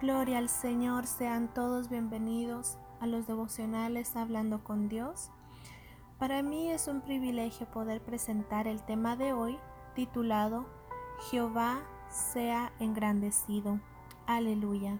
Gloria 0.00 0.38
al 0.38 0.48
Señor, 0.48 1.08
sean 1.08 1.52
todos 1.52 1.88
bienvenidos 1.88 2.78
a 3.00 3.08
los 3.08 3.26
devocionales 3.26 4.14
Hablando 4.14 4.62
con 4.62 4.88
Dios. 4.88 5.32
Para 6.20 6.40
mí 6.40 6.70
es 6.70 6.86
un 6.86 7.00
privilegio 7.00 7.66
poder 7.66 8.00
presentar 8.00 8.68
el 8.68 8.80
tema 8.84 9.16
de 9.16 9.32
hoy 9.32 9.58
titulado 9.96 10.66
Jehová 11.28 11.82
sea 12.10 12.72
engrandecido. 12.78 13.80
Aleluya. 14.28 14.98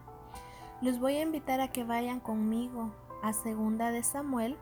Los 0.82 0.98
voy 0.98 1.14
a 1.14 1.22
invitar 1.22 1.60
a 1.60 1.68
que 1.68 1.84
vayan 1.84 2.18
conmigo 2.18 2.90
a 3.22 3.32
Segunda 3.32 3.92
de 3.92 4.02
Samuel, 4.02 4.56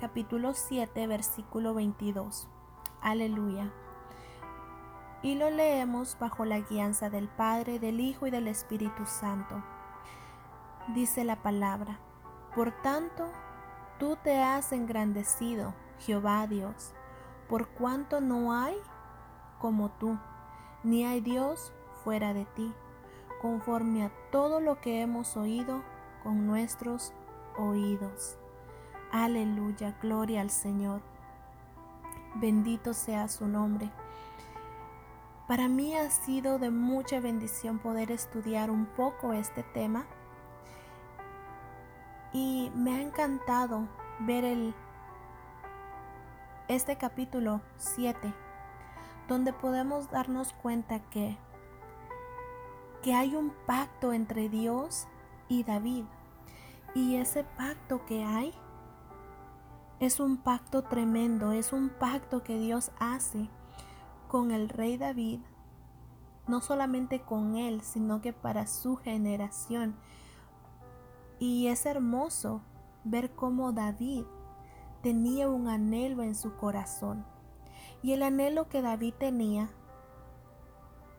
capítulo 0.00 0.54
7, 0.54 1.06
versículo 1.06 1.74
22. 1.74 2.48
Aleluya 3.02 3.70
y 5.22 5.34
lo 5.34 5.50
leemos 5.50 6.16
bajo 6.18 6.44
la 6.44 6.60
guianza 6.60 7.10
del 7.10 7.28
Padre, 7.28 7.78
del 7.78 8.00
Hijo 8.00 8.26
y 8.26 8.30
del 8.30 8.48
Espíritu 8.48 9.04
Santo. 9.06 9.62
Dice 10.94 11.24
la 11.24 11.36
palabra, 11.42 11.98
por 12.54 12.70
tanto, 12.82 13.26
tú 13.98 14.16
te 14.22 14.40
has 14.40 14.72
engrandecido, 14.72 15.74
Jehová 15.98 16.46
Dios, 16.46 16.94
por 17.48 17.68
cuanto 17.68 18.20
no 18.20 18.52
hay 18.52 18.76
como 19.58 19.90
tú, 19.90 20.18
ni 20.84 21.04
hay 21.04 21.20
Dios 21.20 21.72
fuera 22.04 22.32
de 22.32 22.44
ti, 22.44 22.72
conforme 23.42 24.04
a 24.04 24.12
todo 24.30 24.60
lo 24.60 24.80
que 24.80 25.00
hemos 25.00 25.36
oído 25.36 25.82
con 26.22 26.46
nuestros 26.46 27.12
oídos. 27.56 28.38
Aleluya, 29.10 29.96
gloria 30.00 30.40
al 30.40 30.50
Señor. 30.50 31.00
Bendito 32.36 32.94
sea 32.94 33.26
su 33.28 33.48
nombre. 33.48 33.90
Para 35.48 35.66
mí 35.66 35.96
ha 35.96 36.10
sido 36.10 36.58
de 36.58 36.70
mucha 36.70 37.20
bendición 37.20 37.78
poder 37.78 38.12
estudiar 38.12 38.70
un 38.70 38.84
poco 38.84 39.32
este 39.32 39.62
tema. 39.62 40.04
Y 42.34 42.70
me 42.74 42.94
ha 42.94 43.00
encantado 43.00 43.88
ver 44.20 44.44
el, 44.44 44.74
este 46.68 46.98
capítulo 46.98 47.62
7 47.78 48.34
donde 49.26 49.54
podemos 49.54 50.10
darnos 50.10 50.52
cuenta 50.52 51.00
que, 51.08 51.38
que 53.02 53.14
hay 53.14 53.34
un 53.34 53.54
pacto 53.66 54.12
entre 54.12 54.50
Dios 54.50 55.08
y 55.48 55.64
David. 55.64 56.04
Y 56.94 57.16
ese 57.16 57.44
pacto 57.44 58.04
que 58.04 58.22
hay 58.22 58.52
es 59.98 60.20
un 60.20 60.36
pacto 60.36 60.82
tremendo, 60.82 61.52
es 61.52 61.72
un 61.72 61.88
pacto 61.88 62.42
que 62.42 62.58
Dios 62.58 62.90
hace 62.98 63.48
con 64.28 64.50
el 64.50 64.68
rey 64.68 64.96
David, 64.96 65.40
no 66.46 66.60
solamente 66.60 67.20
con 67.20 67.56
él, 67.56 67.80
sino 67.82 68.20
que 68.20 68.32
para 68.32 68.66
su 68.66 68.96
generación. 68.96 69.96
Y 71.38 71.68
es 71.68 71.86
hermoso 71.86 72.62
ver 73.04 73.34
cómo 73.34 73.72
David 73.72 74.24
tenía 75.02 75.48
un 75.48 75.68
anhelo 75.68 76.22
en 76.22 76.34
su 76.34 76.54
corazón. 76.56 77.24
Y 78.02 78.12
el 78.12 78.22
anhelo 78.22 78.68
que 78.68 78.82
David 78.82 79.14
tenía 79.18 79.70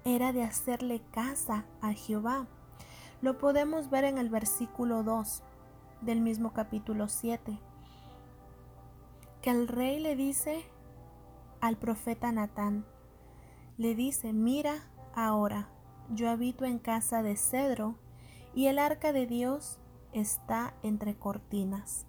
era 0.05 0.31
de 0.31 0.43
hacerle 0.43 1.01
casa 1.11 1.65
a 1.81 1.93
Jehová. 1.93 2.47
Lo 3.21 3.37
podemos 3.37 3.89
ver 3.89 4.05
en 4.05 4.17
el 4.17 4.29
versículo 4.29 5.03
2 5.03 5.43
del 6.01 6.21
mismo 6.21 6.53
capítulo 6.53 7.09
7, 7.09 7.59
que 9.41 9.49
el 9.49 9.67
rey 9.67 9.99
le 9.99 10.15
dice 10.15 10.63
al 11.59 11.77
profeta 11.77 12.31
Natán, 12.31 12.85
le 13.79 13.95
dice, 13.95 14.33
mira 14.33 14.83
ahora, 15.15 15.69
yo 16.09 16.29
habito 16.29 16.65
en 16.65 16.79
casa 16.79 17.23
de 17.23 17.37
cedro 17.37 17.95
y 18.53 18.67
el 18.67 18.77
arca 18.77 19.13
de 19.13 19.25
Dios 19.25 19.79
está 20.11 20.73
entre 20.83 21.15
cortinas. 21.15 22.05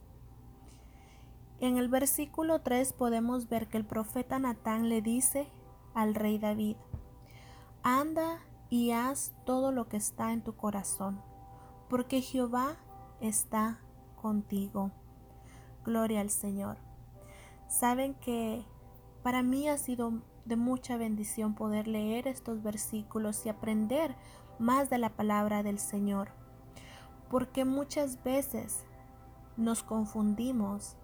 En 1.60 1.76
el 1.76 1.88
versículo 1.88 2.60
3 2.62 2.92
podemos 2.92 3.48
ver 3.48 3.68
que 3.68 3.76
el 3.76 3.84
profeta 3.84 4.40
Natán 4.40 4.88
le 4.88 5.00
dice 5.00 5.46
al 5.94 6.16
rey 6.16 6.40
David, 6.40 6.76
anda 7.84 8.40
y 8.68 8.90
haz 8.90 9.32
todo 9.46 9.70
lo 9.70 9.86
que 9.86 9.96
está 9.96 10.32
en 10.32 10.42
tu 10.42 10.56
corazón, 10.56 11.22
porque 11.88 12.20
Jehová 12.20 12.78
está 13.20 13.78
contigo. 14.16 14.90
Gloria 15.84 16.20
al 16.20 16.30
Señor. 16.30 16.78
Saben 17.68 18.14
que 18.14 18.64
para 19.22 19.44
mí 19.44 19.68
ha 19.68 19.78
sido 19.78 20.20
de 20.50 20.56
mucha 20.56 20.98
bendición 20.98 21.54
poder 21.54 21.88
leer 21.88 22.28
estos 22.28 22.62
versículos 22.62 23.46
y 23.46 23.48
aprender 23.48 24.16
más 24.58 24.90
de 24.90 24.98
la 24.98 25.08
palabra 25.08 25.62
del 25.62 25.78
Señor, 25.78 26.32
porque 27.30 27.64
muchas 27.64 28.22
veces 28.22 28.84
nos 29.56 29.82
confundimos 29.82 30.96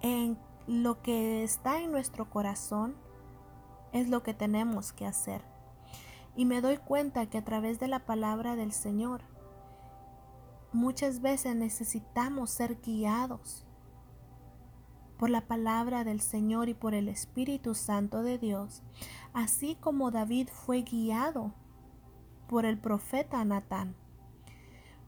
en 0.00 0.38
lo 0.66 1.02
que 1.02 1.44
está 1.44 1.80
en 1.80 1.92
nuestro 1.92 2.30
corazón 2.30 2.96
es 3.92 4.08
lo 4.08 4.22
que 4.22 4.32
tenemos 4.32 4.92
que 4.92 5.06
hacer. 5.06 5.44
Y 6.34 6.46
me 6.46 6.62
doy 6.62 6.78
cuenta 6.78 7.26
que 7.26 7.38
a 7.38 7.44
través 7.44 7.78
de 7.78 7.86
la 7.86 8.06
palabra 8.06 8.56
del 8.56 8.72
Señor 8.72 9.20
muchas 10.72 11.20
veces 11.20 11.54
necesitamos 11.54 12.50
ser 12.50 12.80
guiados 12.80 13.66
por 15.18 15.30
la 15.30 15.42
palabra 15.42 16.04
del 16.04 16.20
Señor 16.20 16.68
y 16.68 16.74
por 16.74 16.94
el 16.94 17.08
Espíritu 17.08 17.74
Santo 17.74 18.22
de 18.22 18.38
Dios, 18.38 18.82
así 19.32 19.76
como 19.80 20.10
David 20.10 20.48
fue 20.52 20.82
guiado 20.82 21.52
por 22.48 22.66
el 22.66 22.78
profeta 22.78 23.44
Natán. 23.44 23.94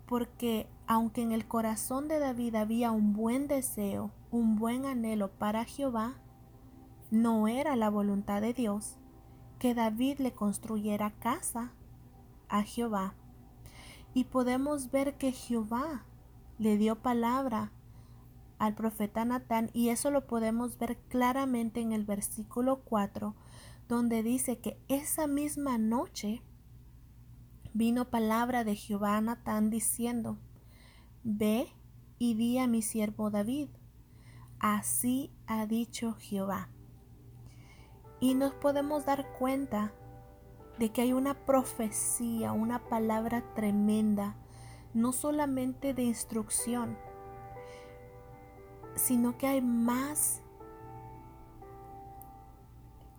Porque 0.06 0.68
aunque 0.86 1.22
en 1.22 1.32
el 1.32 1.46
corazón 1.48 2.06
de 2.08 2.18
David 2.18 2.54
había 2.54 2.92
un 2.92 3.12
buen 3.12 3.48
deseo, 3.48 4.12
un 4.30 4.56
buen 4.56 4.86
anhelo 4.86 5.32
para 5.32 5.64
Jehová, 5.64 6.14
no 7.10 7.48
era 7.48 7.76
la 7.76 7.90
voluntad 7.90 8.40
de 8.40 8.52
Dios 8.52 8.98
que 9.58 9.74
David 9.74 10.18
le 10.18 10.32
construyera 10.32 11.10
casa 11.10 11.72
a 12.48 12.62
Jehová. 12.62 13.14
Y 14.14 14.24
podemos 14.24 14.90
ver 14.90 15.16
que 15.16 15.32
Jehová 15.32 16.04
le 16.58 16.76
dio 16.76 16.96
palabra 16.96 17.72
al 18.58 18.74
profeta 18.74 19.24
Natán 19.24 19.70
y 19.72 19.90
eso 19.90 20.10
lo 20.10 20.26
podemos 20.26 20.78
ver 20.78 20.98
claramente 21.08 21.80
en 21.80 21.92
el 21.92 22.04
versículo 22.04 22.82
4 22.84 23.34
donde 23.88 24.22
dice 24.22 24.58
que 24.58 24.80
esa 24.88 25.26
misma 25.26 25.78
noche 25.78 26.42
vino 27.72 28.10
palabra 28.10 28.64
de 28.64 28.74
Jehová 28.74 29.16
a 29.16 29.20
Natán 29.20 29.70
diciendo, 29.70 30.38
Ve 31.22 31.68
y 32.18 32.34
di 32.34 32.58
a 32.58 32.66
mi 32.66 32.82
siervo 32.82 33.30
David, 33.30 33.68
así 34.58 35.32
ha 35.46 35.66
dicho 35.66 36.14
Jehová. 36.14 36.70
Y 38.18 38.34
nos 38.34 38.54
podemos 38.54 39.04
dar 39.04 39.26
cuenta 39.38 39.92
de 40.78 40.90
que 40.90 41.02
hay 41.02 41.12
una 41.12 41.34
profecía, 41.44 42.52
una 42.52 42.88
palabra 42.88 43.44
tremenda, 43.54 44.36
no 44.94 45.12
solamente 45.12 45.94
de 45.94 46.04
instrucción, 46.04 46.96
sino 48.96 49.38
que 49.38 49.46
hay 49.46 49.60
más 49.60 50.40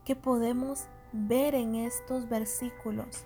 que 0.04 0.16
podemos 0.16 0.88
ver 1.14 1.56
en 1.56 1.76
estos 1.76 2.28
versículos. 2.28 3.26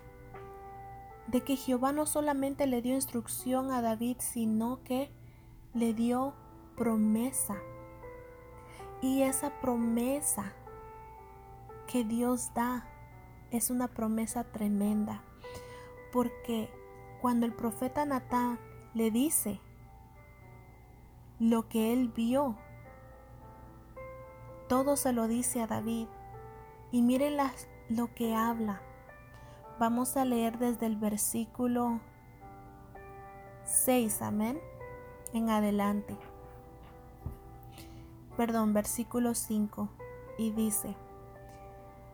De 1.27 1.41
que 1.41 1.55
Jehová 1.55 1.93
no 1.93 2.05
solamente 2.05 2.67
le 2.67 2.81
dio 2.81 2.95
instrucción 2.95 3.71
a 3.71 3.81
David, 3.81 4.17
sino 4.19 4.83
que 4.83 5.11
le 5.73 5.93
dio 5.93 6.33
promesa. 6.75 7.55
Y 9.01 9.23
esa 9.23 9.61
promesa 9.61 10.53
que 11.87 12.03
Dios 12.03 12.53
da 12.53 12.85
es 13.51 13.69
una 13.69 13.87
promesa 13.87 14.43
tremenda. 14.43 15.23
Porque 16.11 16.69
cuando 17.21 17.45
el 17.45 17.53
profeta 17.53 18.05
Natán 18.05 18.59
le 18.93 19.11
dice 19.11 19.61
lo 21.41 21.67
que 21.67 21.91
él 21.91 22.09
vio. 22.09 22.55
Todo 24.69 24.95
se 24.95 25.11
lo 25.11 25.27
dice 25.27 25.59
a 25.63 25.65
David. 25.65 26.07
Y 26.91 27.01
miren 27.01 27.35
lo 27.89 28.13
que 28.13 28.35
habla. 28.35 28.79
Vamos 29.79 30.17
a 30.17 30.23
leer 30.23 30.59
desde 30.59 30.85
el 30.85 30.97
versículo 30.97 31.99
6, 33.63 34.21
amén, 34.21 34.59
en 35.33 35.49
adelante. 35.49 36.15
Perdón, 38.37 38.73
versículo 38.73 39.33
5. 39.33 39.89
Y 40.37 40.51
dice, 40.51 40.95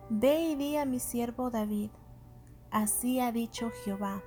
Ve 0.10 0.40
y 0.40 0.56
di 0.56 0.78
a 0.78 0.86
mi 0.86 1.02
siervo 1.02 1.50
David, 1.50 1.90
así 2.72 3.20
ha 3.20 3.34
dicho 3.34 3.72
Jehová, 3.84 4.22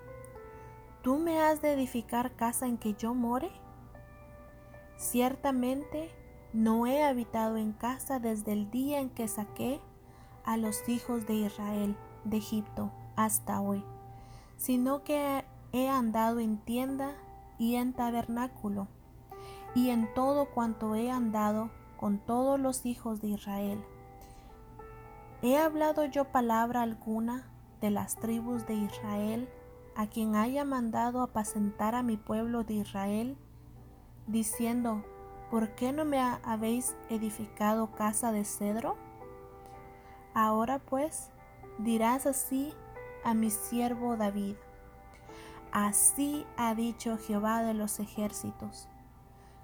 ¿tú 1.00 1.16
me 1.16 1.40
has 1.40 1.62
de 1.62 1.72
edificar 1.72 2.36
casa 2.36 2.66
en 2.66 2.76
que 2.76 2.92
yo 2.92 3.14
more? 3.14 3.50
Ciertamente 5.00 6.10
no 6.52 6.86
he 6.86 7.02
habitado 7.02 7.56
en 7.56 7.72
casa 7.72 8.18
desde 8.18 8.52
el 8.52 8.70
día 8.70 9.00
en 9.00 9.08
que 9.08 9.28
saqué 9.28 9.80
a 10.44 10.58
los 10.58 10.86
hijos 10.90 11.26
de 11.26 11.36
Israel 11.36 11.96
de 12.24 12.36
Egipto 12.36 12.90
hasta 13.16 13.62
hoy, 13.62 13.82
sino 14.58 15.02
que 15.02 15.42
he 15.72 15.88
andado 15.88 16.38
en 16.38 16.58
tienda 16.58 17.14
y 17.58 17.76
en 17.76 17.94
tabernáculo, 17.94 18.88
y 19.74 19.88
en 19.88 20.12
todo 20.12 20.50
cuanto 20.50 20.94
he 20.94 21.10
andado 21.10 21.70
con 21.96 22.18
todos 22.18 22.60
los 22.60 22.84
hijos 22.84 23.22
de 23.22 23.28
Israel. 23.28 23.82
¿He 25.40 25.56
hablado 25.56 26.04
yo 26.04 26.26
palabra 26.26 26.82
alguna 26.82 27.50
de 27.80 27.90
las 27.90 28.16
tribus 28.16 28.66
de 28.66 28.74
Israel, 28.74 29.48
a 29.96 30.08
quien 30.08 30.36
haya 30.36 30.66
mandado 30.66 31.22
apacentar 31.22 31.94
a 31.94 32.02
mi 32.02 32.18
pueblo 32.18 32.64
de 32.64 32.74
Israel, 32.74 33.38
diciendo, 34.26 35.04
¿por 35.50 35.74
qué 35.74 35.92
no 35.92 36.04
me 36.04 36.20
habéis 36.20 36.96
edificado 37.08 37.92
casa 37.92 38.32
de 38.32 38.44
cedro? 38.44 38.96
Ahora 40.34 40.78
pues 40.78 41.30
dirás 41.78 42.26
así 42.26 42.72
a 43.24 43.34
mi 43.34 43.50
siervo 43.50 44.16
David. 44.16 44.56
Así 45.72 46.46
ha 46.56 46.74
dicho 46.74 47.16
Jehová 47.16 47.62
de 47.62 47.74
los 47.74 48.00
ejércitos. 48.00 48.88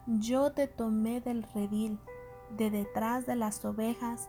Yo 0.07 0.53
te 0.53 0.69
tomé 0.69 1.21
del 1.21 1.43
redil, 1.43 1.99
de 2.51 2.71
detrás 2.71 3.27
de 3.27 3.35
las 3.35 3.65
ovejas, 3.65 4.29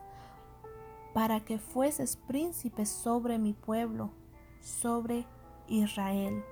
para 1.13 1.39
que 1.41 1.59
fueses 1.59 2.15
príncipe 2.15 2.85
sobre 2.85 3.37
mi 3.37 3.53
pueblo, 3.53 4.11
sobre 4.59 5.25
Israel. 5.67 6.43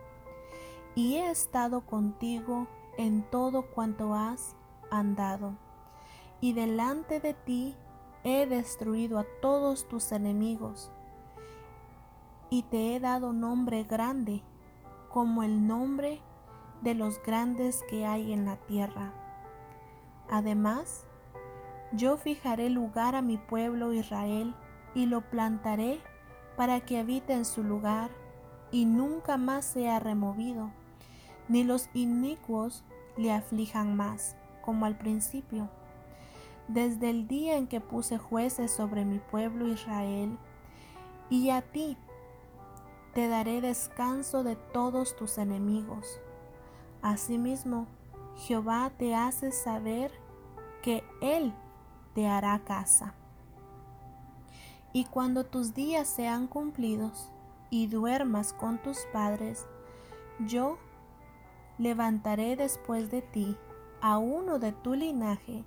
Y 0.94 1.16
he 1.16 1.30
estado 1.30 1.86
contigo 1.86 2.68
en 2.98 3.24
todo 3.24 3.64
cuanto 3.64 4.14
has 4.14 4.56
andado, 4.92 5.56
y 6.42 6.54
delante 6.54 7.20
de 7.20 7.34
ti 7.34 7.76
he 8.24 8.46
destruido 8.46 9.20
a 9.20 9.26
todos 9.42 9.88
tus 9.88 10.12
enemigos, 10.12 10.92
y 12.50 12.64
te 12.64 12.96
he 12.96 13.00
dado 13.00 13.34
nombre 13.34 13.84
grande, 13.84 14.44
como 15.10 15.44
el 15.44 15.68
nombre 15.68 16.22
de 16.82 16.94
los 16.94 17.22
grandes 17.24 17.84
que 17.90 18.06
hay 18.06 18.34
en 18.34 18.46
la 18.46 18.58
tierra. 18.58 19.14
Además, 20.30 21.06
yo 21.92 22.18
fijaré 22.18 22.70
lugar 22.70 23.16
a 23.16 23.22
mi 23.22 23.38
pueblo 23.38 23.94
Israel 23.94 24.56
y 24.94 25.06
lo 25.06 25.22
plantaré 25.22 26.02
para 26.58 26.82
que 26.82 27.00
habite 27.00 27.34
en 27.34 27.46
su 27.46 27.64
lugar 27.64 28.10
y 28.72 28.86
nunca 28.86 29.38
más 29.38 29.66
sea 29.66 30.00
removido, 30.00 30.72
ni 31.48 31.64
los 31.64 31.90
inicuos 31.94 32.84
le 33.18 33.32
aflijan 33.32 33.96
más, 33.96 34.36
como 34.64 34.86
al 34.86 34.98
principio. 34.98 35.70
Desde 36.68 37.10
el 37.10 37.28
día 37.28 37.58
en 37.58 37.68
que 37.68 37.82
puse 37.82 38.18
jueces 38.18 38.72
sobre 38.72 39.06
mi 39.06 39.20
pueblo 39.20 39.68
Israel, 39.68 40.38
y 41.30 41.50
a 41.50 41.62
ti 41.62 41.98
te 43.14 43.28
daré 43.28 43.62
descanso 43.62 44.44
de 44.44 44.56
todos 44.56 45.16
tus 45.16 45.38
enemigos. 45.38 46.20
Asimismo, 47.02 47.88
Jehová 48.36 48.92
te 48.98 49.16
hace 49.16 49.52
saber 49.52 50.12
que 50.82 51.04
Él 51.22 51.54
te 52.14 52.28
hará 52.28 52.60
casa. 52.60 53.14
Y 54.92 55.06
cuando 55.06 55.46
tus 55.46 55.74
días 55.74 56.08
sean 56.08 56.48
cumplidos 56.48 57.30
y 57.70 57.88
duermas 57.88 58.54
con 58.54 58.82
tus 58.82 59.00
padres, 59.12 59.66
yo 60.40 60.78
levantaré 61.78 62.56
después 62.56 63.12
de 63.12 63.22
ti 63.22 63.58
a 64.02 64.18
uno 64.18 64.60
de 64.60 64.72
tu 64.72 64.94
linaje, 64.94 65.64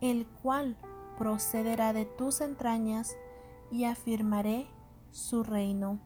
el 0.00 0.26
cual 0.42 0.76
procederá 1.18 1.92
de 1.92 2.04
tus 2.04 2.40
entrañas, 2.40 3.16
y 3.70 3.84
afirmaré 3.84 4.66
su 5.12 5.44
reino. 5.44 6.00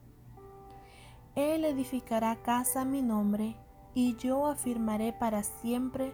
Él 1.34 1.64
edificará 1.64 2.36
casa 2.36 2.82
a 2.82 2.84
mi 2.84 3.02
nombre, 3.02 3.56
y 3.94 4.16
yo 4.16 4.46
afirmaré 4.46 5.12
para 5.12 5.42
siempre 5.42 6.12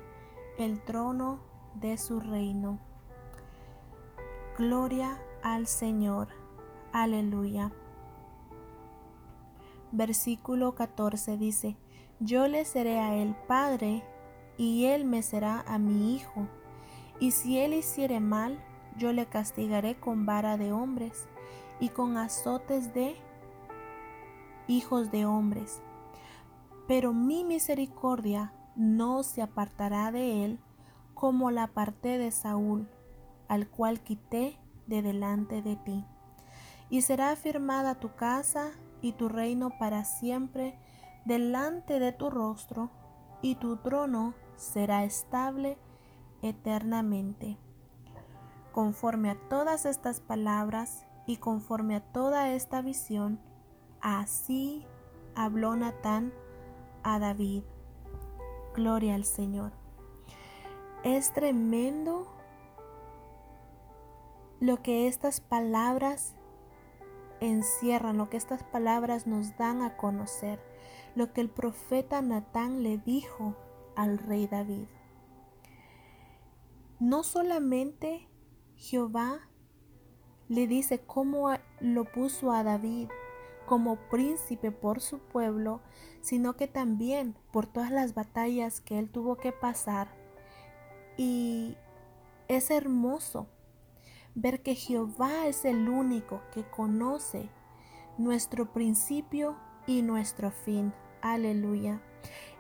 el 0.59 0.81
trono 0.85 1.41
de 1.75 1.99
su 1.99 2.21
reino. 2.21 2.79
Gloria 4.59 5.19
al 5.43 5.67
Señor. 5.67 6.29
Aleluya. 6.93 7.73
Versículo 9.93 10.75
14 10.75 11.37
dice, 11.37 11.77
Yo 12.21 12.49
le 12.49 12.67
seré 12.67 12.99
a 12.99 13.15
él 13.15 13.35
padre, 13.49 14.05
y 14.59 14.85
él 14.85 15.07
me 15.07 15.23
será 15.23 15.65
a 15.67 15.79
mi 15.79 16.15
hijo. 16.15 16.47
Y 17.19 17.31
si 17.31 17.59
él 17.59 17.73
hiciere 17.73 18.21
mal, 18.21 18.63
yo 18.99 19.15
le 19.15 19.25
castigaré 19.25 19.99
con 19.99 20.27
vara 20.27 20.59
de 20.59 20.71
hombres 20.71 21.29
y 21.81 21.89
con 21.89 22.19
azotes 22.19 22.93
de 22.93 23.17
hijos 24.69 25.11
de 25.11 25.25
hombres. 25.25 25.81
Pero 26.87 27.15
mi 27.15 27.43
misericordia 27.43 28.53
no 28.77 29.23
se 29.23 29.41
apartará 29.41 30.13
de 30.13 30.45
él 30.45 30.59
como 31.15 31.51
la 31.51 31.65
aparté 31.65 32.19
de 32.19 32.31
Saúl 32.31 32.87
al 33.49 33.67
cual 33.67 34.01
quité 34.01 34.59
de 34.87 35.03
delante 35.03 35.63
de 35.63 35.77
ti. 35.77 36.05
Y 36.91 37.03
será 37.03 37.31
afirmada 37.31 37.95
tu 37.95 38.15
casa 38.15 38.73
y 39.01 39.13
tu 39.13 39.29
reino 39.29 39.71
para 39.79 40.05
siempre 40.05 40.79
delante 41.25 41.99
de 41.99 42.13
tu 42.13 42.31
rostro, 42.31 42.91
y 43.43 43.55
tu 43.55 43.77
trono 43.77 44.35
será 44.57 45.05
estable 45.05 45.79
eternamente. 46.43 47.59
Conforme 48.73 49.31
a 49.31 49.49
todas 49.49 49.87
estas 49.87 50.21
palabras 50.21 51.07
y 51.27 51.39
conforme 51.39 51.97
a 51.97 52.01
toda 52.01 52.51
esta 52.51 52.83
visión, 52.83 53.41
así 54.01 54.87
habló 55.35 55.75
Natán 55.77 56.33
a 57.03 57.19
David. 57.19 57.63
Gloria 58.75 59.15
al 59.15 59.25
Señor. 59.25 59.73
Es 61.03 61.33
tremendo 61.33 62.27
lo 64.61 64.83
que 64.83 65.09
estas 65.09 65.41
palabras 65.41 66.37
encierran, 67.41 68.19
lo 68.19 68.29
que 68.29 68.37
estas 68.37 68.63
palabras 68.63 69.27
nos 69.27 69.57
dan 69.57 69.81
a 69.81 69.97
conocer, 69.97 70.61
lo 71.15 71.33
que 71.33 71.41
el 71.41 71.51
profeta 71.51 72.23
Natán 72.23 72.83
le 72.83 72.99
dijo 72.99 73.57
al 73.97 74.19
rey 74.19 74.47
David. 74.47 74.87
No 76.99 77.23
solamente 77.23 78.29
Jehová 78.77 79.41
le 80.49 80.67
dice 80.67 81.01
cómo 81.01 81.51
lo 81.81 82.05
puso 82.05 82.53
a 82.53 82.63
David 82.63 83.09
como 83.67 83.97
príncipe 84.11 84.73
por 84.73 85.01
su 85.01 85.21
pueblo, 85.21 85.81
sino 86.23 86.57
que 86.57 86.67
también 86.67 87.37
por 87.53 87.67
todas 87.67 87.91
las 87.91 88.15
batallas 88.15 88.81
que 88.81 88.99
él 88.99 89.11
tuvo 89.11 89.37
que 89.37 89.53
pasar. 89.53 90.09
Y 91.17 91.77
es 92.49 92.71
hermoso 92.71 93.47
ver 94.35 94.63
que 94.63 94.75
Jehová 94.75 95.47
es 95.47 95.65
el 95.65 95.89
único 95.89 96.43
que 96.53 96.69
conoce 96.69 97.49
nuestro 98.19 98.73
principio 98.73 99.57
y 99.91 100.03
nuestro 100.03 100.53
fin. 100.53 100.93
Aleluya. 101.21 102.01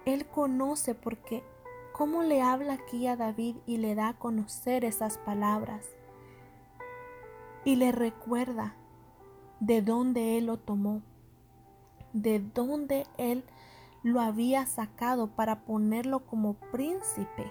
Él 0.05 0.27
conoce 0.27 0.97
porque 0.97 1.45
cómo 1.93 2.25
le 2.25 2.43
habla 2.43 2.75
aquí 2.75 3.07
a 3.07 3.15
David 3.15 3.57
y 3.67 3.77
le 3.77 3.95
da 3.95 4.09
a 4.09 4.19
conocer 4.19 4.85
esas 4.85 5.17
palabras. 5.19 5.87
Y 7.65 7.77
le 7.77 7.93
recuerda 7.93 8.75
de 9.61 9.81
dónde 9.81 10.39
él 10.39 10.47
lo 10.47 10.57
tomó, 10.57 11.03
de 12.13 12.41
dónde 12.41 13.07
él 13.17 13.45
lo 14.03 14.21
había 14.21 14.67
sacado 14.67 15.29
para 15.29 15.61
ponerlo 15.65 16.27
como 16.27 16.55
príncipe. 16.73 17.49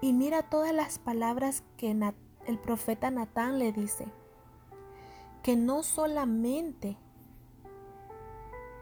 Y 0.00 0.12
mira 0.12 0.42
todas 0.42 0.72
las 0.72 1.00
palabras 1.00 1.64
que 1.76 1.90
el 2.46 2.58
profeta 2.60 3.10
Natán 3.10 3.58
le 3.58 3.72
dice 3.72 4.06
que 5.42 5.56
no 5.56 5.82
solamente 5.82 6.96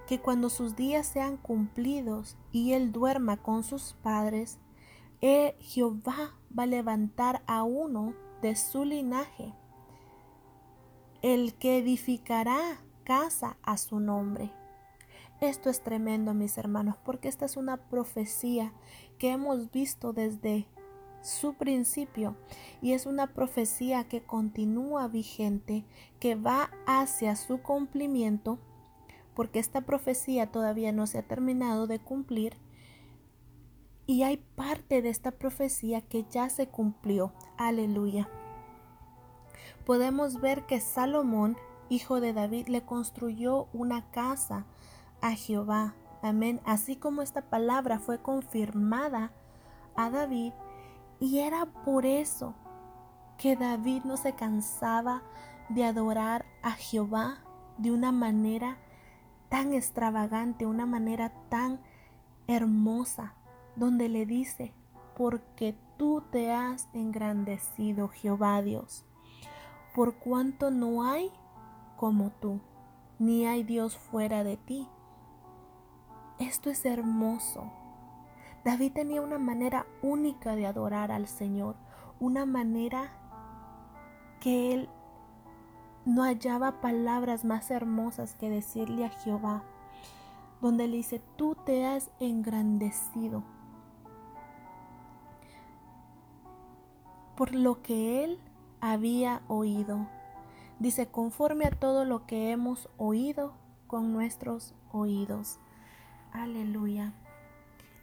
que 0.06 0.20
cuando 0.20 0.50
sus 0.50 0.76
días 0.76 1.06
sean 1.06 1.36
cumplidos 1.36 2.36
y 2.52 2.72
él 2.72 2.92
duerma 2.92 3.36
con 3.36 3.64
sus 3.64 3.94
padres, 4.02 4.58
eh, 5.20 5.56
Jehová 5.60 6.34
va 6.56 6.64
a 6.64 6.66
levantar 6.66 7.42
a 7.46 7.62
uno 7.62 8.14
de 8.42 8.54
su 8.54 8.84
linaje, 8.84 9.54
el 11.22 11.54
que 11.54 11.78
edificará 11.78 12.58
casa 13.04 13.56
a 13.62 13.76
su 13.78 14.00
nombre. 14.00 14.52
Esto 15.40 15.68
es 15.68 15.82
tremendo, 15.82 16.32
mis 16.34 16.56
hermanos, 16.56 16.96
porque 17.04 17.28
esta 17.28 17.44
es 17.44 17.56
una 17.56 17.76
profecía 17.76 18.72
que 19.18 19.32
hemos 19.32 19.70
visto 19.70 20.12
desde 20.12 20.66
su 21.20 21.54
principio 21.54 22.36
y 22.80 22.92
es 22.92 23.04
una 23.04 23.26
profecía 23.26 24.04
que 24.04 24.22
continúa 24.22 25.08
vigente, 25.08 25.84
que 26.20 26.36
va 26.36 26.70
hacia 26.86 27.36
su 27.36 27.60
cumplimiento, 27.62 28.58
porque 29.36 29.60
esta 29.60 29.82
profecía 29.82 30.50
todavía 30.50 30.90
no 30.90 31.06
se 31.06 31.18
ha 31.18 31.22
terminado 31.22 31.86
de 31.86 32.00
cumplir 32.00 32.56
y 34.06 34.22
hay 34.22 34.38
parte 34.38 35.02
de 35.02 35.10
esta 35.10 35.32
profecía 35.32 36.00
que 36.00 36.24
ya 36.30 36.48
se 36.48 36.68
cumplió. 36.68 37.32
Aleluya. 37.58 38.28
Podemos 39.84 40.40
ver 40.40 40.64
que 40.66 40.80
Salomón, 40.80 41.56
hijo 41.88 42.20
de 42.20 42.32
David, 42.32 42.68
le 42.68 42.82
construyó 42.82 43.68
una 43.72 44.10
casa 44.10 44.64
a 45.20 45.32
Jehová. 45.32 45.94
Amén. 46.22 46.60
Así 46.64 46.96
como 46.96 47.20
esta 47.20 47.42
palabra 47.42 47.98
fue 47.98 48.22
confirmada 48.22 49.32
a 49.96 50.10
David, 50.10 50.52
y 51.20 51.38
era 51.38 51.66
por 51.66 52.06
eso 52.06 52.54
que 53.38 53.56
David 53.56 54.02
no 54.04 54.16
se 54.16 54.34
cansaba 54.34 55.22
de 55.68 55.84
adorar 55.84 56.44
a 56.62 56.72
Jehová 56.72 57.38
de 57.78 57.90
una 57.90 58.12
manera 58.12 58.78
tan 59.48 59.72
extravagante, 59.72 60.66
una 60.66 60.86
manera 60.86 61.32
tan 61.48 61.80
hermosa, 62.46 63.34
donde 63.76 64.08
le 64.08 64.26
dice, 64.26 64.72
porque 65.16 65.76
tú 65.96 66.22
te 66.30 66.52
has 66.52 66.88
engrandecido, 66.92 68.08
Jehová 68.08 68.62
Dios, 68.62 69.04
por 69.94 70.14
cuanto 70.16 70.70
no 70.70 71.04
hay 71.04 71.30
como 71.96 72.30
tú, 72.30 72.60
ni 73.18 73.46
hay 73.46 73.62
Dios 73.62 73.96
fuera 73.96 74.44
de 74.44 74.56
ti. 74.56 74.88
Esto 76.38 76.68
es 76.68 76.84
hermoso. 76.84 77.72
David 78.64 78.92
tenía 78.92 79.22
una 79.22 79.38
manera 79.38 79.86
única 80.02 80.54
de 80.54 80.66
adorar 80.66 81.12
al 81.12 81.28
Señor, 81.28 81.76
una 82.20 82.44
manera 82.44 83.10
que 84.40 84.74
él 84.74 84.90
no 86.06 86.22
hallaba 86.22 86.80
palabras 86.80 87.44
más 87.44 87.70
hermosas 87.70 88.34
que 88.36 88.48
decirle 88.48 89.04
a 89.04 89.10
Jehová, 89.10 89.64
donde 90.62 90.86
le 90.86 90.98
dice, 90.98 91.20
tú 91.36 91.56
te 91.66 91.84
has 91.84 92.10
engrandecido 92.20 93.42
por 97.36 97.54
lo 97.54 97.82
que 97.82 98.24
él 98.24 98.38
había 98.80 99.42
oído. 99.48 100.08
Dice, 100.78 101.08
conforme 101.08 101.66
a 101.66 101.70
todo 101.70 102.04
lo 102.04 102.26
que 102.26 102.50
hemos 102.50 102.88
oído 102.96 103.54
con 103.86 104.12
nuestros 104.12 104.74
oídos. 104.92 105.58
Aleluya. 106.32 107.12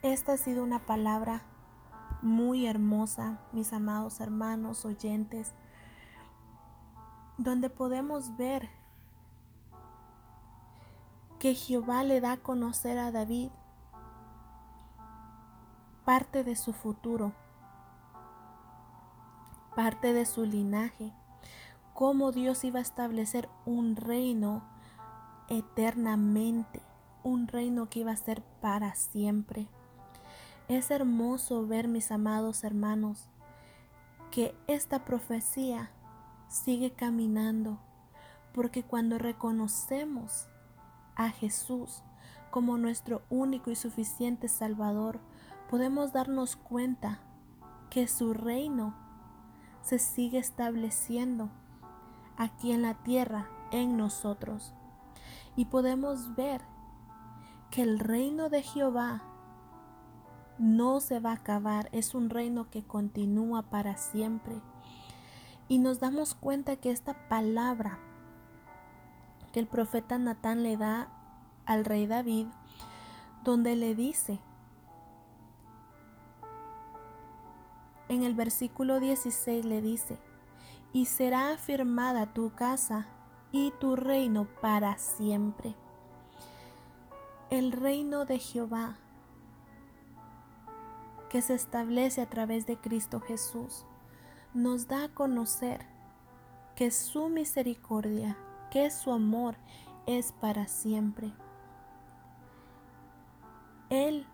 Esta 0.01 0.33
ha 0.33 0.37
sido 0.37 0.63
una 0.63 0.85
palabra 0.85 1.43
muy 2.21 2.67
hermosa, 2.67 3.39
mis 3.53 3.73
amados 3.73 4.19
hermanos 4.19 4.85
oyentes, 4.85 5.53
donde 7.43 7.69
podemos 7.69 8.35
ver 8.37 8.69
que 11.39 11.53
Jehová 11.55 12.03
le 12.03 12.21
da 12.21 12.33
a 12.33 12.37
conocer 12.37 12.97
a 12.97 13.11
David 13.11 13.49
parte 16.05 16.43
de 16.43 16.55
su 16.55 16.73
futuro, 16.73 17.33
parte 19.75 20.13
de 20.13 20.25
su 20.25 20.45
linaje, 20.45 21.13
cómo 21.93 22.31
Dios 22.31 22.63
iba 22.63 22.79
a 22.79 22.81
establecer 22.83 23.49
un 23.65 23.95
reino 23.95 24.63
eternamente 25.49 26.81
un 27.23 27.47
reino 27.47 27.89
que 27.89 27.99
iba 27.99 28.11
a 28.11 28.17
ser 28.17 28.41
para 28.61 28.93
siempre. 28.95 29.67
Es 30.67 30.91
hermoso 30.91 31.65
ver, 31.65 31.87
mis 31.87 32.11
amados 32.11 32.63
hermanos, 32.63 33.29
que 34.31 34.55
esta 34.67 35.05
profecía 35.05 35.91
sigue 36.53 36.91
caminando, 36.91 37.79
porque 38.53 38.83
cuando 38.83 39.17
reconocemos 39.17 40.47
a 41.15 41.29
Jesús 41.29 42.03
como 42.51 42.77
nuestro 42.77 43.23
único 43.31 43.71
y 43.71 43.75
suficiente 43.75 44.47
Salvador, 44.47 45.19
podemos 45.69 46.13
darnos 46.13 46.55
cuenta 46.55 47.19
que 47.89 48.07
su 48.07 48.35
reino 48.35 48.93
se 49.81 49.97
sigue 49.97 50.37
estableciendo 50.37 51.49
aquí 52.37 52.71
en 52.71 52.83
la 52.83 52.93
tierra, 53.01 53.49
en 53.71 53.97
nosotros. 53.97 54.75
Y 55.55 55.65
podemos 55.65 56.35
ver 56.35 56.61
que 57.71 57.81
el 57.81 57.97
reino 57.97 58.49
de 58.49 58.61
Jehová 58.61 59.23
no 60.59 60.99
se 60.99 61.19
va 61.19 61.31
a 61.31 61.35
acabar, 61.35 61.89
es 61.91 62.13
un 62.13 62.29
reino 62.29 62.69
que 62.69 62.83
continúa 62.83 63.63
para 63.63 63.97
siempre. 63.97 64.61
Y 65.73 65.79
nos 65.79 65.99
damos 65.99 66.35
cuenta 66.35 66.75
que 66.75 66.91
esta 66.91 67.15
palabra 67.29 67.97
que 69.51 69.59
el 69.59 69.65
profeta 69.65 70.19
Natán 70.19 70.61
le 70.61 70.77
da 70.77 71.09
al 71.65 71.83
rey 71.83 72.05
David, 72.05 72.45
donde 73.43 73.75
le 73.75 73.95
dice, 73.95 74.39
en 78.07 78.21
el 78.21 78.35
versículo 78.35 78.99
16 78.99 79.65
le 79.65 79.81
dice, 79.81 80.19
y 80.91 81.07
será 81.07 81.53
afirmada 81.53 82.31
tu 82.35 82.51
casa 82.53 83.07
y 83.51 83.71
tu 83.79 83.95
reino 83.95 84.45
para 84.61 84.99
siempre. 84.99 85.73
El 87.49 87.71
reino 87.71 88.25
de 88.25 88.37
Jehová 88.37 88.97
que 91.31 91.41
se 91.41 91.55
establece 91.55 92.21
a 92.21 92.29
través 92.29 92.67
de 92.67 92.77
Cristo 92.77 93.19
Jesús 93.19 93.87
nos 94.53 94.87
da 94.87 95.05
a 95.05 95.09
conocer 95.09 95.85
que 96.75 96.91
su 96.91 97.29
misericordia, 97.29 98.37
que 98.71 98.89
su 98.91 99.11
amor 99.11 99.55
es 100.05 100.31
para 100.31 100.67
siempre. 100.67 101.33
Él 103.89 104.25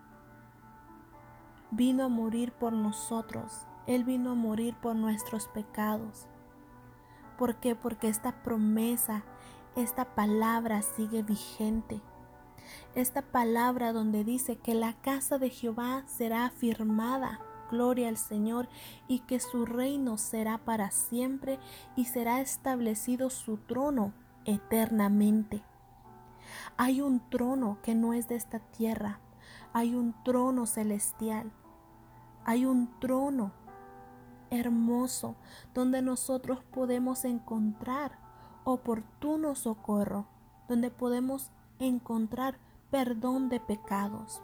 vino 1.70 2.04
a 2.04 2.08
morir 2.08 2.52
por 2.52 2.72
nosotros, 2.72 3.66
Él 3.86 4.04
vino 4.04 4.32
a 4.32 4.34
morir 4.34 4.74
por 4.74 4.96
nuestros 4.96 5.48
pecados. 5.48 6.26
¿Por 7.38 7.56
qué? 7.56 7.74
Porque 7.74 8.08
esta 8.08 8.42
promesa, 8.42 9.24
esta 9.76 10.14
palabra 10.14 10.82
sigue 10.82 11.22
vigente 11.22 12.00
esta 12.94 13.22
palabra 13.22 13.92
donde 13.92 14.24
dice 14.24 14.56
que 14.56 14.74
la 14.74 14.94
casa 15.00 15.38
de 15.38 15.50
Jehová 15.50 16.04
será 16.06 16.46
afirmada, 16.46 17.40
gloria 17.70 18.08
al 18.08 18.16
Señor, 18.16 18.68
y 19.08 19.20
que 19.20 19.40
su 19.40 19.64
reino 19.64 20.18
será 20.18 20.58
para 20.58 20.90
siempre 20.90 21.58
y 21.96 22.06
será 22.06 22.40
establecido 22.40 23.30
su 23.30 23.56
trono 23.56 24.12
eternamente. 24.44 25.62
Hay 26.76 27.00
un 27.00 27.20
trono 27.30 27.78
que 27.82 27.94
no 27.94 28.12
es 28.12 28.28
de 28.28 28.36
esta 28.36 28.58
tierra, 28.58 29.20
hay 29.72 29.94
un 29.94 30.14
trono 30.24 30.66
celestial, 30.66 31.52
hay 32.44 32.66
un 32.66 32.90
trono 33.00 33.52
hermoso 34.50 35.36
donde 35.74 36.02
nosotros 36.02 36.64
podemos 36.72 37.24
encontrar 37.24 38.18
oportuno 38.64 39.54
socorro, 39.54 40.26
donde 40.68 40.90
podemos 40.90 41.50
encontrar 41.78 42.58
perdón 42.90 43.48
de 43.48 43.60
pecados. 43.60 44.42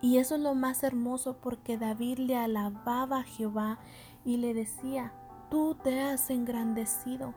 Y 0.00 0.18
eso 0.18 0.36
es 0.36 0.40
lo 0.40 0.54
más 0.54 0.82
hermoso 0.82 1.38
porque 1.38 1.78
David 1.78 2.18
le 2.18 2.36
alababa 2.36 3.18
a 3.18 3.24
Jehová 3.24 3.78
y 4.24 4.36
le 4.36 4.54
decía, 4.54 5.12
tú 5.50 5.74
te 5.74 6.00
has 6.00 6.30
engrandecido 6.30 7.34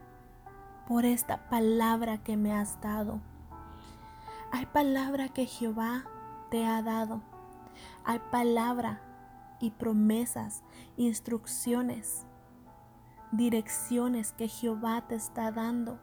por 0.88 1.06
esta 1.06 1.50
palabra 1.50 2.24
que 2.24 2.38
me 2.38 2.54
has 2.54 2.80
dado. 2.82 3.22
Hay 4.51 4.65
palabra 4.68 5.30
que 5.30 5.46
Jehová 5.46 6.06
te 6.50 6.65
ha 6.65 6.82
dado. 6.82 7.22
Hay 8.04 8.20
palabra 8.32 9.01
y 9.60 9.72
promesas, 9.72 10.63
instrucciones, 10.96 12.25
direcciones 13.32 14.32
que 14.34 14.48
Jehová 14.48 15.08
te 15.08 15.15
está 15.15 15.51
dando 15.51 16.00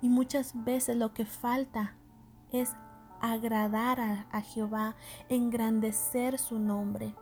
y 0.00 0.08
muchas 0.08 0.52
veces 0.64 0.96
lo 0.96 1.12
que 1.12 1.24
falta 1.24 1.94
es 2.52 2.76
agradar 3.20 4.00
a, 4.00 4.40
Jehová, 4.40 4.96
engrandecer 5.28 6.38
su 6.38 6.58
nombre. 6.58 7.14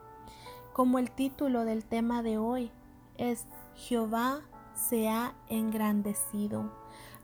Como 0.73 0.99
el 0.99 1.11
título 1.11 1.65
del 1.65 1.85
tema 1.85 2.23
de 2.23 2.39
hoy 2.39 2.71
es 3.17 3.47
Jehová 3.75 4.41
se 4.75 5.09
ha 5.09 5.35
engrandecido. 5.49 6.73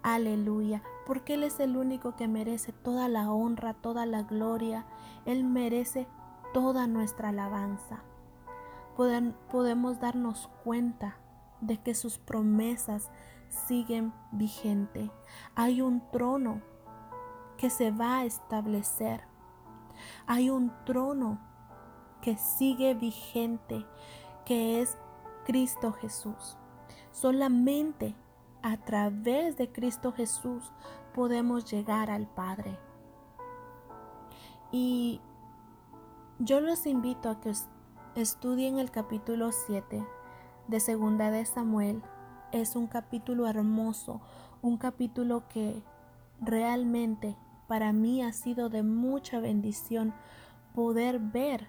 Aleluya, 0.03 0.83
porque 1.07 1.35
Él 1.35 1.43
es 1.43 1.61
el 1.61 1.77
único 1.77 2.17
que 2.17 2.29
merece 2.29 2.73
toda 2.73 3.09
la 3.09 3.31
honra, 3.31 3.75
toda 3.75 4.07
la 4.07 4.23
gloria. 4.23 4.87
Él 5.27 5.45
merece 5.45 6.07
toda 6.55 6.87
nuestra 6.87 7.31
alabanza. 7.31 8.03
podemos 9.51 10.01
darnos 10.01 10.49
cuenta 10.65 11.17
de 11.61 11.79
que 11.79 11.95
sus 11.95 12.19
promesas 12.19 13.11
siguen 13.49 14.13
vigente. 14.33 15.11
Hay 15.55 15.81
un 15.83 16.03
trono 16.11 16.63
que 17.61 17.69
se 17.69 17.91
va 17.91 18.21
a 18.21 18.25
establecer. 18.25 19.21
Hay 20.27 20.49
un 20.49 20.73
trono 20.87 21.39
que 22.23 22.39
sigue 22.39 22.95
vigente, 22.95 23.85
que 24.47 24.81
es 24.81 24.97
Cristo 25.45 25.93
Jesús. 25.93 26.57
Solamente 27.13 28.17
a 28.63 28.79
través 28.79 29.59
de 29.59 29.71
Cristo 29.71 30.11
Jesús 30.13 30.73
podemos 31.13 31.71
llegar 31.71 32.11
al 32.11 32.27
Padre. 32.27 32.79
Y 34.73 35.21
yo 36.39 36.63
los 36.63 36.87
invito 36.87 37.29
a 37.29 37.43
que 37.43 37.53
estudien 38.15 38.79
el 38.79 38.91
capítulo 38.91 39.53
7 39.53 40.03
de 40.67 40.81
Segunda 40.81 41.31
de 41.31 41.45
Samuel 41.45 42.03
es 42.53 42.75
un 42.75 42.87
capítulo 42.87 43.47
hermoso, 43.47 44.23
un 44.63 44.79
capítulo 44.79 45.47
que 45.49 45.83
realmente 46.41 47.37
para 47.71 47.93
mí 47.93 48.21
ha 48.21 48.33
sido 48.33 48.69
de 48.69 48.83
mucha 48.83 49.39
bendición 49.39 50.13
poder 50.75 51.21
ver 51.21 51.69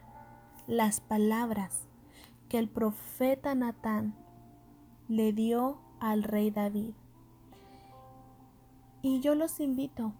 las 0.65 0.99
palabras 0.99 1.87
que 2.49 2.57
el 2.57 2.67
profeta 2.67 3.53
Natán 3.53 4.15
le 5.07 5.31
dio 5.31 5.77
al 5.99 6.23
rey 6.23 6.49
David. 6.49 6.95
Y 9.03 9.19
yo 9.19 9.35
los 9.35 9.59
invito 9.59 10.15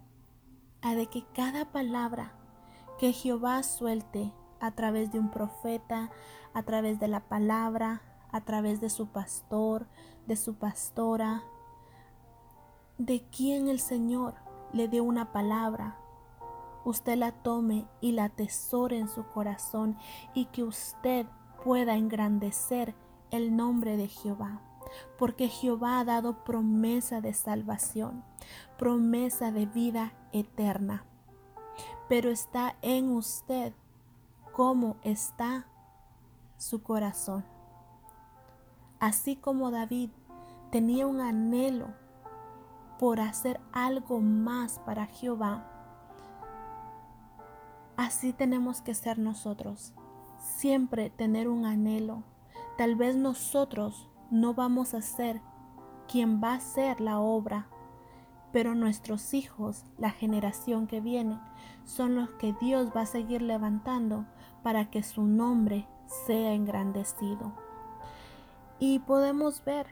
a 0.84 0.94
de 0.94 1.08
que 1.08 1.26
cada 1.34 1.72
palabra 1.72 2.34
que 3.00 3.12
Jehová 3.12 3.64
suelte 3.64 4.32
a 4.60 4.70
través 4.74 5.12
de 5.12 5.18
un 5.18 5.32
profeta, 5.32 6.12
a 6.54 6.62
través 6.62 7.00
de 7.00 7.08
la 7.08 7.22
palabra, 7.22 8.04
a 8.32 8.42
través 8.42 8.82
de 8.82 8.92
su 8.92 9.08
pastor, 9.08 9.88
de 10.28 10.36
su 10.36 10.54
pastora, 10.54 11.42
de 13.00 13.24
quien 13.32 13.68
el 13.68 13.80
Señor 13.80 14.36
le 14.74 14.88
dio 14.88 15.04
una 15.04 15.32
palabra, 15.32 15.98
usted 16.86 17.18
la 17.18 17.32
tome 17.32 17.88
y 18.00 18.13
la 18.13 18.25
atesore 18.25 18.98
en 18.98 19.10
su 19.10 19.25
corazón 19.28 19.98
y 20.34 20.46
que 20.46 20.63
usted 20.63 21.25
pueda 21.63 21.96
engrandecer 21.96 22.96
el 23.30 23.56
nombre 23.56 23.98
de 23.98 24.08
Jehová. 24.08 24.62
Porque 25.18 25.48
Jehová 25.48 26.00
ha 26.00 26.06
dado 26.06 26.44
promesa 26.44 27.22
de 27.22 27.34
salvación, 27.34 28.24
promesa 28.78 29.51
de 29.51 29.66
vida 29.66 30.13
eterna. 30.34 31.06
Pero 32.10 32.30
está 32.30 32.75
en 32.82 33.10
usted 33.12 33.74
cómo 34.51 34.98
está 35.04 35.68
su 36.58 36.84
corazón. 36.84 37.46
Así 39.00 39.36
como 39.36 39.72
David 39.72 40.10
tenía 40.72 41.08
un 41.08 41.22
anhelo 41.22 42.00
por 43.01 43.20
hacer 43.20 43.60
algo 43.74 44.22
más 44.22 44.77
para 44.86 45.08
Jehová, 45.08 45.65
así 47.98 48.31
tenemos 48.31 48.84
que 48.84 48.93
ser 48.93 49.17
nosotros. 49.17 49.96
Siempre 50.38 51.10
tener 51.10 51.48
un 51.48 51.65
anhelo. 51.65 52.22
Tal 52.77 52.96
vez 52.96 53.15
nosotros 53.15 54.08
no 54.29 54.53
vamos 54.53 54.93
a 54.93 55.01
ser 55.01 55.41
quien 56.08 56.43
va 56.43 56.51
a 56.51 56.58
hacer 56.58 57.01
la 57.01 57.20
obra, 57.20 57.65
pero 58.51 58.75
nuestros 58.75 59.34
hijos, 59.34 59.84
la 59.98 60.12
generación 60.12 60.86
que 60.86 61.01
viene, 61.01 61.39
son 61.86 62.13
los 62.13 62.29
que 62.29 62.53
Dios 62.62 62.89
va 62.96 63.01
a 63.01 63.08
seguir 63.08 63.41
levantando 63.41 64.27
para 64.62 64.91
que 64.91 65.01
su 65.01 65.24
nombre 65.24 65.88
sea 66.27 66.53
engrandecido. 66.53 67.51
Y 68.77 69.00
podemos 69.00 69.65
ver 69.65 69.88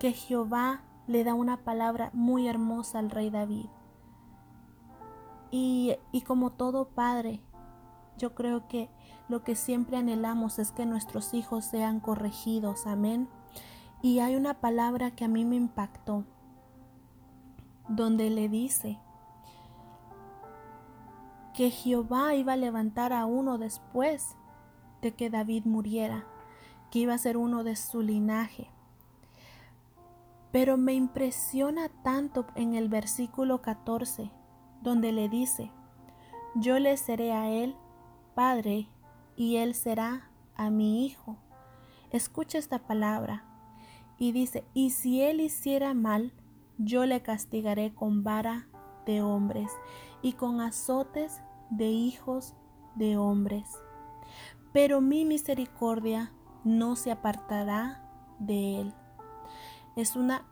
que 0.00 0.10
Jehová 0.10 0.82
le 1.08 1.24
da 1.24 1.34
una 1.34 1.56
palabra 1.64 2.10
muy 2.12 2.46
hermosa 2.46 3.00
al 3.00 3.10
rey 3.10 3.30
David. 3.30 3.66
Y, 5.50 5.96
y, 6.12 6.20
como 6.20 6.50
todo 6.50 6.90
padre, 6.90 7.40
yo 8.18 8.34
creo 8.34 8.68
que 8.68 8.90
lo 9.28 9.42
que 9.42 9.56
siempre 9.56 9.96
anhelamos 9.96 10.58
es 10.58 10.70
que 10.70 10.84
nuestros 10.84 11.32
hijos 11.34 11.64
sean 11.64 12.00
corregidos, 12.00 12.86
amén. 12.86 13.28
Y 14.02 14.20
hay 14.20 14.36
una 14.36 14.60
palabra 14.60 15.10
que 15.10 15.24
a 15.24 15.28
mí 15.28 15.44
me 15.44 15.56
impactó, 15.56 16.24
donde 17.88 18.28
le 18.28 18.48
dice 18.48 18.98
que 21.54 21.70
Jehová 21.70 22.34
iba 22.34 22.52
a 22.52 22.56
levantar 22.56 23.12
a 23.12 23.26
uno 23.26 23.58
después 23.58 24.36
de 25.02 25.12
que 25.12 25.30
David 25.30 25.64
muriera, 25.64 26.24
que 26.90 27.00
iba 27.00 27.14
a 27.14 27.18
ser 27.18 27.36
uno 27.36 27.64
de 27.64 27.74
su 27.74 28.02
linaje. 28.02 28.70
Pero 30.50 30.76
me 30.76 30.94
impresiona 30.94 31.88
tanto 32.02 32.46
en 32.54 32.74
el 32.74 32.88
versículo 32.88 33.60
14, 33.60 34.30
donde 34.82 35.12
le 35.12 35.28
dice, 35.28 35.70
yo 36.54 36.78
le 36.78 36.96
seré 36.96 37.32
a 37.32 37.50
él 37.50 37.76
padre 38.34 38.88
y 39.36 39.56
él 39.56 39.74
será 39.74 40.30
a 40.56 40.70
mi 40.70 41.04
hijo. 41.04 41.36
Escucha 42.10 42.58
esta 42.58 42.78
palabra 42.78 43.44
y 44.18 44.32
dice, 44.32 44.64
y 44.74 44.90
si 44.90 45.20
él 45.22 45.40
hiciera 45.40 45.92
mal, 45.92 46.32
yo 46.78 47.04
le 47.04 47.22
castigaré 47.22 47.94
con 47.94 48.24
vara 48.24 48.68
de 49.04 49.22
hombres 49.22 49.70
y 50.22 50.32
con 50.32 50.60
azotes 50.60 51.42
de 51.70 51.86
hijos 51.86 52.54
de 52.94 53.16
hombres. 53.16 53.68
Pero 54.72 55.00
mi 55.00 55.24
misericordia 55.24 56.32
no 56.64 56.96
se 56.96 57.10
apartará 57.10 58.02
de 58.38 58.80
él 58.80 58.94
es 60.00 60.14
una 60.14 60.46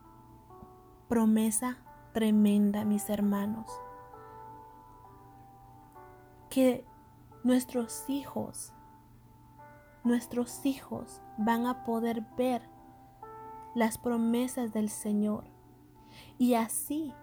promesa 1.07 1.77
tremenda, 2.11 2.83
mis 2.83 3.09
hermanos. 3.09 3.71
Que 6.49 6.85
nuestros 7.45 8.09
hijos, 8.09 8.73
nuestros 10.03 10.65
hijos 10.65 11.21
van 11.37 11.65
a 11.65 11.85
poder 11.85 12.25
ver 12.35 12.61
las 13.73 13.97
promesas 13.97 14.73
del 14.73 14.89
Señor. 14.89 15.45
Y 16.37 16.55
así, 16.55 17.13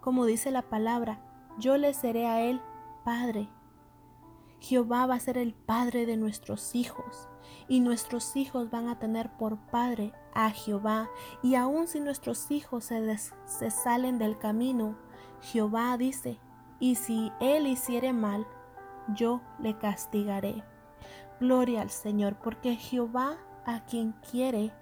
como 0.00 0.26
dice 0.26 0.50
la 0.50 0.62
palabra, 0.62 1.20
yo 1.56 1.76
le 1.76 1.94
seré 1.94 2.26
a 2.26 2.40
Él 2.40 2.60
Padre. 3.04 3.48
Jehová 4.60 5.06
va 5.06 5.14
a 5.14 5.20
ser 5.20 5.38
el 5.38 5.54
Padre 5.54 6.06
de 6.06 6.16
nuestros 6.16 6.74
hijos 6.74 7.28
y 7.68 7.80
nuestros 7.80 8.34
hijos 8.36 8.70
van 8.70 8.88
a 8.88 8.98
tener 8.98 9.30
por 9.36 9.58
Padre 9.58 10.12
a 10.34 10.50
Jehová, 10.50 11.08
y 11.42 11.54
aun 11.54 11.86
si 11.86 12.00
nuestros 12.00 12.50
hijos 12.50 12.84
se, 12.84 13.18
se 13.18 13.70
salen 13.70 14.18
del 14.18 14.38
camino, 14.38 14.96
Jehová 15.40 15.96
dice, 15.98 16.38
y 16.80 16.94
si 16.94 17.30
él 17.40 17.66
hiciere 17.66 18.12
mal, 18.12 18.46
yo 19.14 19.42
le 19.58 19.76
castigaré. 19.76 20.64
Gloria 21.40 21.82
al 21.82 21.90
Señor, 21.90 22.36
porque 22.36 22.76
Jehová 22.76 23.36
a 23.64 23.84
quien 23.84 24.12
quiere 24.30 24.72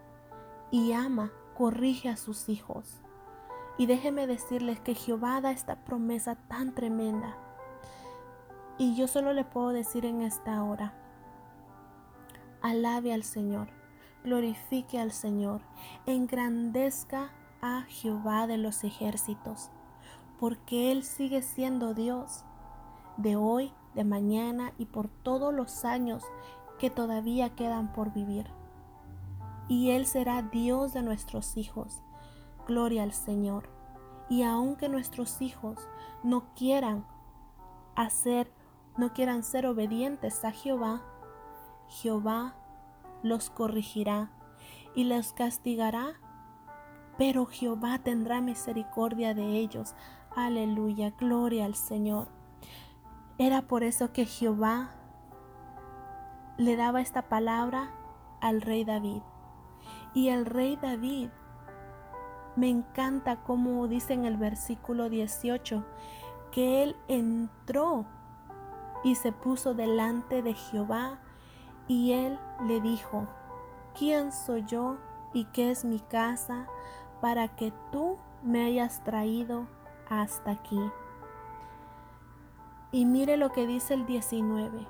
y 0.70 0.92
ama, 0.92 1.32
corrige 1.54 2.08
a 2.08 2.16
sus 2.16 2.48
hijos. 2.48 3.02
Y 3.78 3.86
déjeme 3.86 4.26
decirles 4.26 4.80
que 4.80 4.94
Jehová 4.94 5.40
da 5.40 5.50
esta 5.50 5.84
promesa 5.84 6.36
tan 6.48 6.74
tremenda. 6.74 7.36
Y 8.78 8.94
yo 8.94 9.08
solo 9.08 9.32
le 9.32 9.44
puedo 9.44 9.70
decir 9.70 10.04
en 10.04 10.22
esta 10.22 10.62
hora, 10.62 10.94
alabe 12.62 13.12
al 13.12 13.22
Señor 13.22 13.68
glorifique 14.26 14.98
al 14.98 15.12
Señor, 15.12 15.60
engrandezca 16.04 17.30
a 17.62 17.82
Jehová 17.82 18.48
de 18.48 18.58
los 18.58 18.82
ejércitos, 18.82 19.70
porque 20.40 20.90
Él 20.90 21.04
sigue 21.04 21.42
siendo 21.42 21.94
Dios 21.94 22.44
de 23.18 23.36
hoy, 23.36 23.72
de 23.94 24.02
mañana 24.02 24.72
y 24.78 24.86
por 24.86 25.08
todos 25.08 25.54
los 25.54 25.84
años 25.84 26.24
que 26.80 26.90
todavía 26.90 27.54
quedan 27.54 27.92
por 27.92 28.12
vivir. 28.12 28.50
Y 29.68 29.92
Él 29.92 30.06
será 30.06 30.42
Dios 30.42 30.92
de 30.92 31.02
nuestros 31.02 31.56
hijos. 31.56 32.02
Gloria 32.66 33.04
al 33.04 33.12
Señor. 33.12 33.70
Y 34.28 34.42
aunque 34.42 34.88
nuestros 34.88 35.40
hijos 35.40 35.78
no 36.24 36.52
quieran 36.56 37.06
hacer, 37.94 38.50
no 38.96 39.12
quieran 39.12 39.42
ser 39.42 39.66
obedientes 39.66 40.44
a 40.44 40.52
Jehová, 40.52 41.02
Jehová 41.88 42.54
los 43.22 43.50
corregirá 43.50 44.30
y 44.94 45.04
los 45.04 45.32
castigará, 45.32 46.14
pero 47.18 47.46
Jehová 47.46 47.98
tendrá 47.98 48.40
misericordia 48.40 49.34
de 49.34 49.58
ellos. 49.58 49.94
Aleluya, 50.34 51.10
gloria 51.18 51.64
al 51.64 51.74
Señor. 51.74 52.28
Era 53.38 53.62
por 53.62 53.82
eso 53.82 54.12
que 54.12 54.24
Jehová 54.24 54.90
le 56.56 56.76
daba 56.76 57.00
esta 57.00 57.28
palabra 57.28 57.90
al 58.40 58.60
rey 58.62 58.84
David. 58.84 59.22
Y 60.14 60.28
el 60.28 60.46
rey 60.46 60.76
David, 60.76 61.28
me 62.56 62.70
encanta 62.70 63.42
como 63.42 63.86
dice 63.86 64.14
en 64.14 64.24
el 64.24 64.38
versículo 64.38 65.10
18, 65.10 65.84
que 66.50 66.82
él 66.82 66.96
entró 67.08 68.06
y 69.04 69.14
se 69.14 69.32
puso 69.32 69.74
delante 69.74 70.42
de 70.42 70.54
Jehová 70.54 71.20
y 71.88 72.12
él 72.12 72.38
le 72.66 72.80
dijo, 72.80 73.26
¿quién 73.96 74.32
soy 74.32 74.64
yo 74.64 74.96
y 75.32 75.44
qué 75.46 75.70
es 75.70 75.84
mi 75.84 76.00
casa 76.00 76.66
para 77.20 77.48
que 77.48 77.72
tú 77.92 78.18
me 78.42 78.64
hayas 78.64 79.02
traído 79.04 79.66
hasta 80.08 80.52
aquí? 80.52 80.80
Y 82.92 83.04
mire 83.04 83.36
lo 83.36 83.52
que 83.52 83.66
dice 83.66 83.94
el 83.94 84.06
19. 84.06 84.86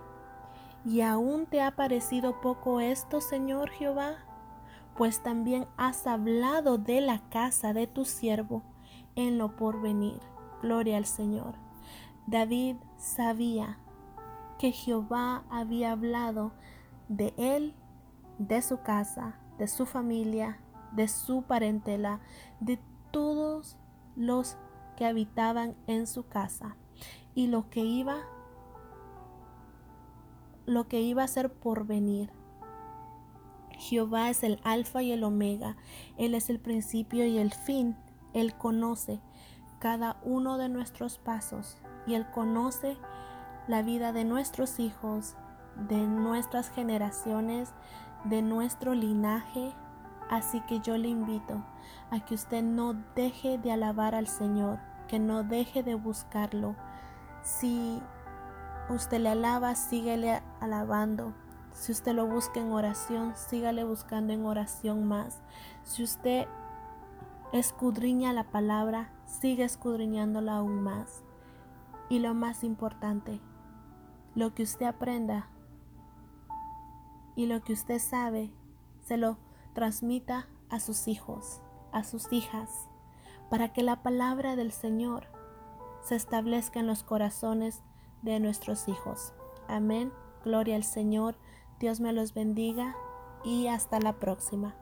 ¿Y 0.85 1.01
aún 1.01 1.47
te 1.47 1.63
ha 1.63 1.73
parecido 1.73 2.41
poco 2.41 2.81
esto, 2.81 3.21
Señor 3.21 3.71
Jehová? 3.71 4.17
Pues 4.97 5.23
también 5.23 5.67
has 5.77 6.07
hablado 6.07 6.79
de 6.79 7.01
la 7.01 7.19
casa 7.29 7.73
de 7.73 7.87
tu 7.87 8.05
siervo 8.05 8.63
en 9.17 9.39
lo 9.39 9.57
porvenir. 9.57 10.21
Gloria 10.63 10.97
al 10.97 11.07
Señor. 11.07 11.55
David 12.27 12.77
sabía 12.97 13.79
que 14.59 14.73
Jehová 14.73 15.45
había 15.51 15.93
hablado 15.93 16.53
de 17.09 17.35
él, 17.37 17.75
de 18.39 18.63
su 18.63 18.83
casa, 18.83 19.39
de 19.59 19.69
su 19.69 19.87
familia, 19.87 20.59
de 20.93 21.09
su 21.09 21.43
parentela, 21.43 22.21
de 22.61 22.81
todos 23.11 23.77
los 24.17 24.57
que 24.97 25.07
habitaban 25.07 25.77
en 25.87 26.07
su 26.07 26.27
casa. 26.27 26.77
Y 27.35 27.49
lo 27.49 27.69
que 27.69 27.81
iba 27.81 28.17
lo 30.67 30.89
que 30.89 31.01
iba 31.01 31.23
a 31.23 31.29
ser 31.29 31.53
por 31.53 31.87
venir. 31.87 32.31
Jehová 33.71 34.31
es 34.31 34.43
el 34.43 34.59
alfa 34.65 35.03
y 35.03 35.13
el 35.13 35.23
omega, 35.23 35.77
Él 36.17 36.35
es 36.35 36.51
el 36.51 36.59
principio 36.59 37.25
y 37.25 37.39
el 37.39 37.53
fin, 37.53 37.97
Él 38.33 38.57
conoce 38.57 39.21
cada 39.79 40.19
uno 40.25 40.59
de 40.59 40.69
nuestros 40.69 41.19
pasos 41.19 41.79
y 42.07 42.15
Él 42.15 42.27
conoce 42.33 42.97
la 43.69 43.83
vida 43.83 44.13
de 44.13 44.25
nuestros 44.25 44.79
hijos, 44.79 45.35
de 45.89 46.07
nuestras 46.07 46.71
generaciones, 46.71 47.73
de 48.25 48.43
nuestro 48.43 48.95
linaje. 48.95 49.73
Así 50.31 50.61
que 50.63 50.81
yo 50.81 50.97
le 50.97 51.09
invito 51.09 51.65
a 52.11 52.21
que 52.25 52.35
usted 52.35 52.63
no 52.63 52.95
deje 53.15 53.59
de 53.59 53.73
alabar 53.73 54.15
al 54.15 54.27
Señor, 54.27 54.79
que 55.09 55.19
no 55.19 55.45
deje 55.45 55.83
de 55.83 55.95
buscarlo. 55.95 56.75
Si 57.43 58.01
usted 58.89 59.21
le 59.21 59.31
alaba, 59.31 59.75
síguele 59.75 60.43
alabando. 60.61 61.33
Si 61.73 61.93
usted 61.93 62.15
lo 62.15 62.27
busca 62.27 62.59
en 62.59 62.73
oración, 62.73 63.35
sígale 63.37 63.85
buscando 63.85 64.33
en 64.33 64.47
oración 64.47 65.07
más. 65.07 65.43
Si 65.85 66.03
usted 66.03 66.47
escudriña 67.53 68.33
la 68.33 68.45
palabra, 68.45 69.11
sigue 69.27 69.65
escudriñándola 69.65 70.57
aún 70.57 70.83
más. 70.83 71.23
Y 72.09 72.21
lo 72.21 72.35
más 72.35 72.65
importante, 72.65 73.41
lo 74.37 74.55
que 74.55 74.63
usted 74.63 74.87
aprenda 74.87 75.49
y 77.35 77.47
lo 77.47 77.65
que 77.65 77.73
usted 77.73 77.99
sabe, 77.99 78.53
se 79.01 79.17
lo 79.17 79.39
transmita 79.75 80.47
a 80.69 80.79
sus 80.79 81.09
hijos, 81.09 81.63
a 81.91 82.05
sus 82.05 82.33
hijas, 82.33 82.87
para 83.51 83.73
que 83.73 83.83
la 83.83 84.03
palabra 84.03 84.55
del 84.55 84.73
Señor 84.73 85.27
se 86.03 86.17
establezca 86.17 86.81
en 86.81 86.87
los 86.87 87.03
corazones 87.03 87.83
de 88.23 88.39
nuestros 88.39 88.89
hijos. 88.89 89.33
Amén. 89.69 90.13
Gloria 90.45 90.77
al 90.77 90.85
Señor. 90.85 91.37
Dios 91.81 92.01
me 92.01 92.13
los 92.13 92.35
bendiga 92.35 92.95
y 93.43 93.69
hasta 93.69 94.01
la 94.01 94.19
próxima. 94.19 94.75